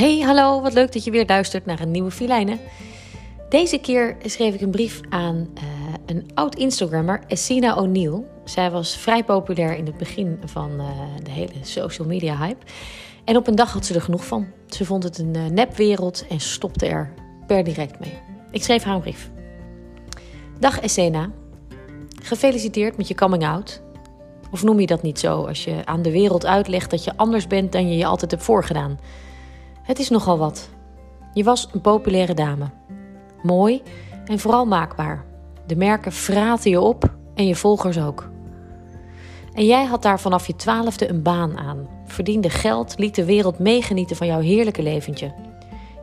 [0.00, 2.60] Hey, hallo, wat leuk dat je weer luistert naar een nieuwe filijnen.
[3.48, 5.62] Deze keer schreef ik een brief aan uh,
[6.06, 8.22] een oud Instagrammer, Essina O'Neill.
[8.44, 10.86] Zij was vrij populair in het begin van uh,
[11.22, 12.66] de hele social media hype.
[13.24, 14.46] En op een dag had ze er genoeg van.
[14.66, 17.14] Ze vond het een uh, nepwereld en stopte er
[17.46, 18.18] per direct mee.
[18.50, 19.30] Ik schreef haar een brief.
[20.58, 21.30] Dag Essena,
[22.22, 23.82] gefeliciteerd met je coming out.
[24.50, 27.46] Of noem je dat niet zo als je aan de wereld uitlegt dat je anders
[27.46, 28.98] bent dan je je altijd hebt voorgedaan?
[29.90, 30.68] Het is nogal wat.
[31.32, 32.70] Je was een populaire dame.
[33.42, 33.82] Mooi
[34.24, 35.24] en vooral maakbaar.
[35.66, 38.30] De merken fraten je op en je volgers ook.
[39.52, 41.88] En jij had daar vanaf je twaalfde een baan aan.
[42.06, 45.34] Verdiende geld, liet de wereld meegenieten van jouw heerlijke leventje.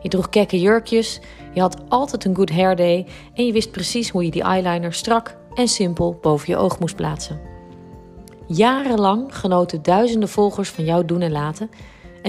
[0.02, 1.20] Je droeg kekke jurkjes,
[1.54, 4.92] je had altijd een good hair day en je wist precies hoe je die eyeliner
[4.92, 7.40] strak en simpel boven je oog moest plaatsen.
[8.46, 11.70] Jarenlang genoten duizenden volgers van jouw doen en laten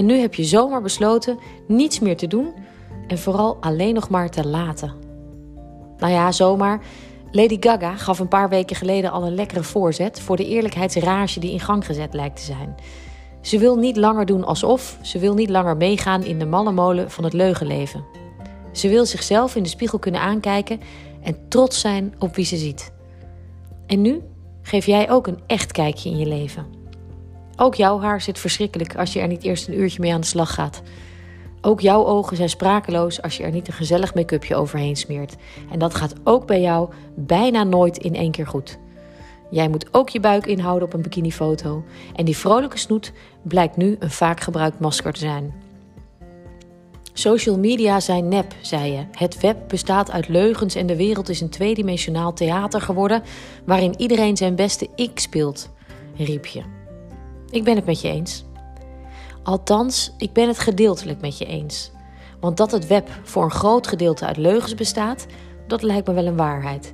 [0.00, 2.54] en nu heb je zomaar besloten niets meer te doen
[3.06, 4.92] en vooral alleen nog maar te laten.
[5.98, 6.80] Nou ja, zomaar.
[7.30, 11.52] Lady Gaga gaf een paar weken geleden al een lekkere voorzet voor de eerlijkheidsrage die
[11.52, 12.74] in gang gezet lijkt te zijn.
[13.40, 17.10] Ze wil niet langer doen alsof, ze wil niet langer meegaan in de malle molen
[17.10, 18.04] van het leugenleven.
[18.72, 20.80] Ze wil zichzelf in de spiegel kunnen aankijken
[21.22, 22.92] en trots zijn op wie ze ziet.
[23.86, 24.20] En nu
[24.62, 26.79] geef jij ook een echt kijkje in je leven.
[27.62, 30.26] Ook jouw haar zit verschrikkelijk als je er niet eerst een uurtje mee aan de
[30.26, 30.82] slag gaat.
[31.60, 35.36] Ook jouw ogen zijn sprakeloos als je er niet een gezellig make-upje overheen smeert.
[35.70, 38.78] En dat gaat ook bij jou bijna nooit in één keer goed.
[39.50, 41.84] Jij moet ook je buik inhouden op een bikinifoto.
[42.14, 45.54] En die vrolijke snoet blijkt nu een vaak gebruikt masker te zijn.
[47.12, 49.04] Social media zijn nep, zei je.
[49.12, 53.22] Het web bestaat uit leugens en de wereld is een tweedimensionaal theater geworden
[53.64, 55.70] waarin iedereen zijn beste ik speelt,
[56.16, 56.79] riep je.
[57.50, 58.44] Ik ben het met je eens.
[59.42, 61.90] Althans, ik ben het gedeeltelijk met je eens.
[62.40, 65.26] Want dat het web voor een groot gedeelte uit leugens bestaat,
[65.66, 66.92] dat lijkt me wel een waarheid.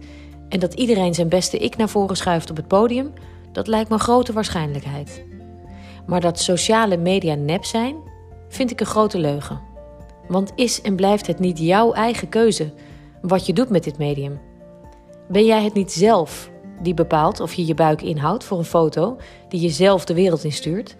[0.48, 3.12] En dat iedereen zijn beste ik naar voren schuift op het podium,
[3.52, 5.24] dat lijkt me grote waarschijnlijkheid.
[6.06, 7.96] Maar dat sociale media nep zijn,
[8.48, 9.60] vind ik een grote leugen.
[10.28, 12.72] Want is en blijft het niet jouw eigen keuze
[13.22, 14.40] wat je doet met dit medium?
[15.28, 16.50] Ben jij het niet zelf
[16.82, 19.16] die bepaalt of je je buik inhoudt voor een foto
[19.48, 20.96] die je zelf de wereld instuurt?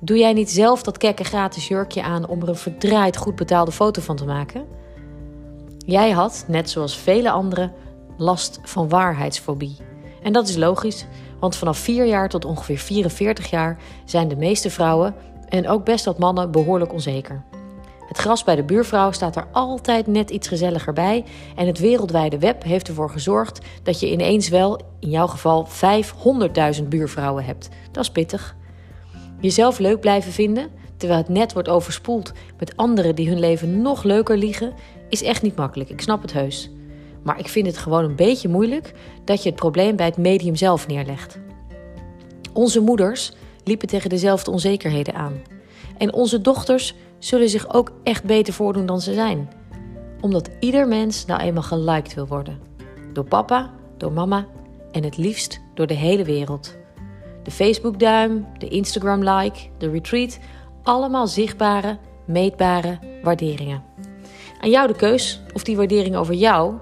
[0.00, 3.72] Doe jij niet zelf dat kekke gratis jurkje aan om er een verdraaid goed betaalde
[3.72, 4.66] foto van te maken?
[5.78, 7.72] Jij had, net zoals vele anderen,
[8.16, 9.76] last van waarheidsfobie.
[10.22, 11.06] En dat is logisch,
[11.40, 15.14] want vanaf 4 jaar tot ongeveer 44 jaar zijn de meeste vrouwen
[15.48, 17.44] en ook best wat mannen behoorlijk onzeker.
[18.12, 21.24] Het gras bij de buurvrouw staat er altijd net iets gezelliger bij.
[21.56, 25.68] En het wereldwijde web heeft ervoor gezorgd dat je ineens wel, in jouw geval,
[26.80, 27.68] 500.000 buurvrouwen hebt.
[27.92, 28.56] Dat is pittig.
[29.40, 34.02] Jezelf leuk blijven vinden, terwijl het net wordt overspoeld met anderen die hun leven nog
[34.02, 34.72] leuker liegen,
[35.08, 35.90] is echt niet makkelijk.
[35.90, 36.70] Ik snap het heus.
[37.22, 38.92] Maar ik vind het gewoon een beetje moeilijk
[39.24, 41.38] dat je het probleem bij het medium zelf neerlegt.
[42.52, 43.32] Onze moeders
[43.64, 45.61] liepen tegen dezelfde onzekerheden aan.
[45.98, 49.50] En onze dochters zullen zich ook echt beter voordoen dan ze zijn.
[50.20, 52.60] Omdat ieder mens nou eenmaal geliked wil worden.
[53.12, 54.46] Door papa, door mama
[54.92, 56.76] en het liefst door de hele wereld.
[57.42, 60.40] De Facebook-duim, de Instagram-like, de retweet,
[60.82, 63.82] allemaal zichtbare, meetbare waarderingen.
[64.60, 66.74] Aan jou de keus of die waardering over jou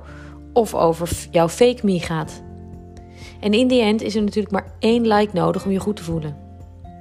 [0.53, 2.43] of over jouw fake me gaat.
[3.41, 6.05] En in die end is er natuurlijk maar één like nodig om je goed te
[6.05, 6.37] voelen.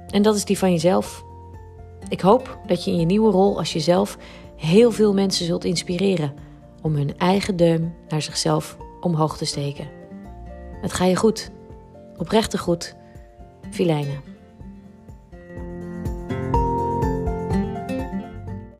[0.08, 1.24] En dat is die van jezelf.
[2.10, 4.18] Ik hoop dat je in je nieuwe rol als jezelf
[4.56, 6.34] heel veel mensen zult inspireren
[6.82, 9.88] om hun eigen duim naar zichzelf omhoog te steken.
[10.80, 11.50] Het ga je goed.
[12.16, 12.96] Oprechte goed.
[13.70, 14.29] Filijnen.